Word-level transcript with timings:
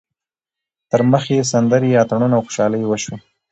تر 0.89 1.01
مخ 1.11 1.23
یې 1.33 1.41
سندرې، 1.51 1.89
اتڼونه 2.01 2.35
او 2.37 2.43
خوشحالۍ 2.45 2.81
وشوې. 2.85 3.17